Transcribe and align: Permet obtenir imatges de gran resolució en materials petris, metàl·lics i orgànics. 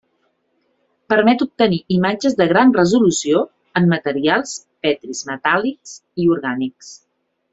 Permet 1.13 1.43
obtenir 1.45 1.77
imatges 1.95 2.37
de 2.39 2.47
gran 2.53 2.73
resolució 2.79 3.43
en 3.81 3.91
materials 3.93 4.57
petris, 4.87 5.23
metàl·lics 5.33 5.95
i 6.25 6.29
orgànics. 6.39 6.93